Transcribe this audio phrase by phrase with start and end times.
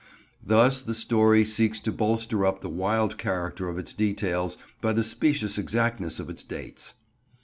[0.43, 5.03] Thus the story seeks to bolster up the wild character of its details by the
[5.03, 6.95] specious exactness of its dates.